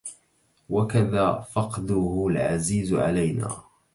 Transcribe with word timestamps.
وكذا 0.69 1.39
فقدُه 1.53 2.27
العزيزُ 2.29 2.93
علينا 2.93 3.63